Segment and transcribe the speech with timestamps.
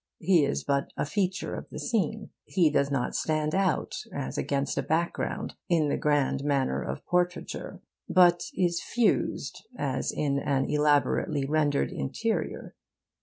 [0.17, 2.31] He is but a feature of the scene.
[2.45, 7.83] He does not stand out as against a background, in the grand manner of portraiture,
[8.09, 12.73] but is fused as in an elaborately rendered 'interior.